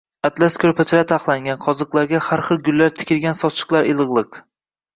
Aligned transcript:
atlas 0.27 0.53
koʼrpachalar 0.61 1.03
taxlangan, 1.11 1.59
qoziqlarga 1.67 2.23
har 2.29 2.45
xil 2.49 2.61
gullar 2.71 2.97
tikilgan 3.03 3.41
sochiqlar 3.43 3.95
iligʼliq. 3.95 4.45